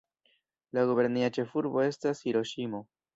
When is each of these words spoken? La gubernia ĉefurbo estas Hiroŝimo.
La 0.77 0.85
gubernia 0.91 1.29
ĉefurbo 1.35 1.83
estas 1.89 2.23
Hiroŝimo. 2.29 2.81